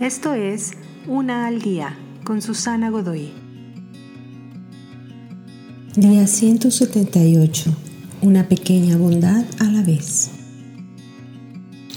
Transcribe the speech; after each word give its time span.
Esto 0.00 0.34
es 0.34 0.72
Una 1.06 1.46
al 1.46 1.62
Día 1.62 1.96
con 2.22 2.42
Susana 2.42 2.90
Godoy. 2.90 3.30
Día 5.96 6.26
178. 6.26 7.74
Una 8.20 8.46
pequeña 8.46 8.98
bondad 8.98 9.46
a 9.58 9.64
la 9.64 9.80
vez. 9.80 10.32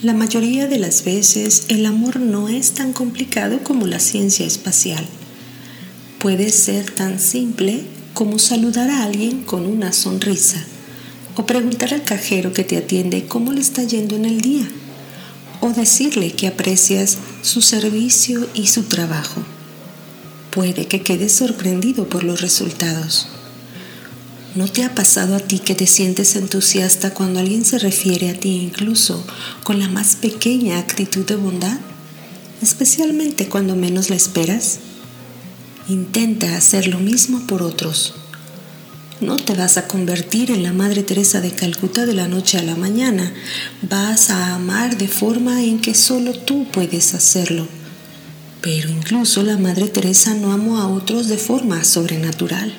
La 0.01 0.13
mayoría 0.13 0.69
de 0.69 0.79
las 0.79 1.03
veces 1.03 1.65
el 1.67 1.85
amor 1.85 2.21
no 2.21 2.47
es 2.47 2.71
tan 2.71 2.93
complicado 2.93 3.65
como 3.65 3.85
la 3.85 3.99
ciencia 3.99 4.45
espacial. 4.45 5.05
Puede 6.19 6.51
ser 6.51 6.89
tan 6.91 7.19
simple 7.19 7.81
como 8.13 8.39
saludar 8.39 8.89
a 8.89 9.03
alguien 9.03 9.43
con 9.43 9.65
una 9.65 9.91
sonrisa 9.91 10.63
o 11.35 11.45
preguntar 11.45 11.93
al 11.93 12.03
cajero 12.03 12.53
que 12.53 12.63
te 12.63 12.77
atiende 12.77 13.25
cómo 13.25 13.51
le 13.51 13.59
está 13.59 13.83
yendo 13.83 14.15
en 14.15 14.23
el 14.23 14.39
día 14.39 14.69
o 15.59 15.71
decirle 15.71 16.31
que 16.31 16.47
aprecias 16.47 17.17
su 17.41 17.61
servicio 17.61 18.47
y 18.53 18.67
su 18.67 18.83
trabajo. 18.83 19.43
Puede 20.51 20.87
que 20.87 21.01
quedes 21.01 21.31
sorprendido 21.33 22.09
por 22.09 22.23
los 22.23 22.41
resultados. 22.41 23.27
¿No 24.55 24.67
te 24.67 24.83
ha 24.83 24.95
pasado 24.95 25.35
a 25.35 25.39
ti 25.39 25.59
que 25.59 25.75
te 25.75 25.85
sientes 25.85 26.35
entusiasta 26.35 27.13
cuando 27.13 27.39
alguien 27.39 27.63
se 27.63 27.77
refiere 27.77 28.29
a 28.29 28.39
ti 28.39 28.49
incluso 28.49 29.23
con 29.63 29.79
la 29.79 29.87
más 29.87 30.15
pequeña 30.15 30.79
actitud 30.79 31.25
de 31.25 31.35
bondad? 31.35 31.79
Especialmente 32.61 33.47
cuando 33.47 33.75
menos 33.75 34.09
la 34.09 34.15
esperas. 34.15 34.79
Intenta 35.87 36.57
hacer 36.57 36.87
lo 36.87 36.99
mismo 36.99 37.45
por 37.47 37.61
otros. 37.61 38.15
No 39.21 39.35
te 39.35 39.53
vas 39.53 39.75
a 39.75 39.85
convertir 39.85 40.49
en 40.49 40.63
la 40.63 40.71
Madre 40.71 41.03
Teresa 41.03 41.41
de 41.41 41.51
Calcuta 41.51 42.05
de 42.05 42.13
la 42.13 42.29
noche 42.29 42.57
a 42.57 42.63
la 42.63 42.77
mañana. 42.77 43.33
Vas 43.81 44.29
a 44.29 44.55
amar 44.55 44.97
de 44.97 45.09
forma 45.09 45.61
en 45.61 45.81
que 45.81 45.93
solo 45.93 46.33
tú 46.33 46.65
puedes 46.71 47.13
hacerlo. 47.13 47.67
Pero 48.61 48.87
incluso 48.87 49.43
la 49.43 49.57
Madre 49.57 49.89
Teresa 49.89 50.35
no 50.35 50.53
amó 50.53 50.77
a 50.77 50.87
otros 50.87 51.27
de 51.27 51.37
forma 51.37 51.83
sobrenatural, 51.83 52.73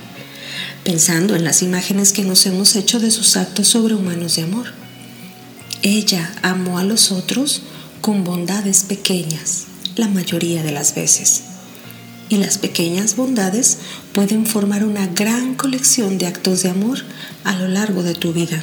pensando 0.82 1.36
en 1.36 1.44
las 1.44 1.60
imágenes 1.62 2.14
que 2.14 2.24
nos 2.24 2.47
hemos 2.47 2.75
hecho 2.75 3.00
de 3.00 3.10
sus 3.10 3.36
actos 3.36 3.69
sobrehumanos 3.69 4.36
de 4.36 4.42
amor. 4.44 4.72
Ella 5.82 6.32
amó 6.41 6.78
a 6.78 6.84
los 6.84 7.12
otros 7.12 7.60
con 8.00 8.25
bondades 8.25 8.84
pequeñas, 8.84 9.64
la 9.97 10.08
mayoría 10.08 10.62
de 10.62 10.72
las 10.72 10.94
veces 10.94 11.50
y 12.31 12.36
las 12.36 12.59
pequeñas 12.59 13.17
bondades 13.17 13.78
pueden 14.14 14.47
formar 14.47 14.84
una 14.84 15.09
gran 15.09 15.56
colección 15.56 16.17
de 16.17 16.28
actos 16.28 16.62
de 16.62 16.70
amor 16.70 17.00
a 17.45 17.56
lo 17.56 17.69
largo 17.69 18.03
de 18.03 18.14
tu 18.14 18.33
vida. 18.33 18.62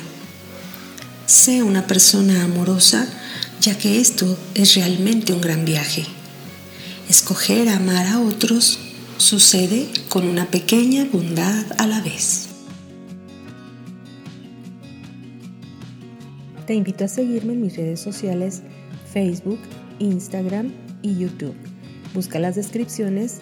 Sé 1.27 1.61
una 1.61 1.85
persona 1.85 2.45
amorosa, 2.45 3.05
ya 3.59 3.77
que 3.77 3.99
esto 3.99 4.37
es 4.55 4.75
realmente 4.75 5.33
un 5.33 5.41
gran 5.41 5.65
viaje. 5.65 6.05
Escoger 7.09 7.67
amar 7.67 8.07
a 8.07 8.21
otros 8.21 8.79
sucede 9.17 9.89
con 10.07 10.25
una 10.25 10.45
pequeña 10.45 11.05
bondad 11.11 11.65
a 11.77 11.87
la 11.87 11.99
vez. 11.99 12.47
Te 16.65 16.73
invito 16.73 17.03
a 17.03 17.07
seguirme 17.09 17.53
en 17.53 17.61
mis 17.61 17.75
redes 17.75 17.99
sociales 17.99 18.61
Facebook, 19.11 19.59
Instagram 19.99 20.71
y 21.01 21.17
YouTube. 21.17 21.55
Busca 22.13 22.39
las 22.39 22.55
descripciones 22.55 23.41